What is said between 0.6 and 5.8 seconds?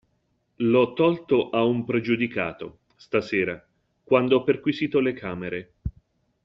L'ho tolto a un pregiudicato, stasera, quando ho perquisito le camere.